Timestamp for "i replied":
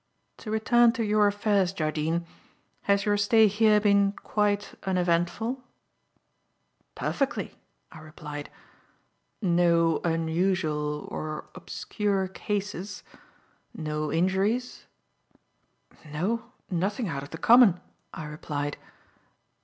7.91-8.49, 18.11-18.77